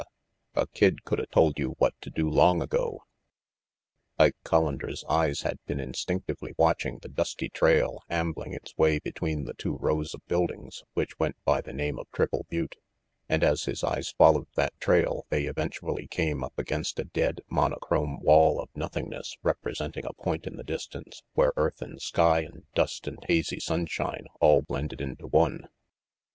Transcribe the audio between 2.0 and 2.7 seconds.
to do long